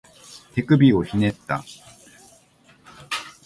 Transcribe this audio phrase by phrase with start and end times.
[0.55, 1.63] 手首をひねった